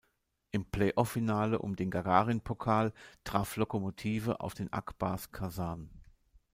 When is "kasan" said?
5.31-5.91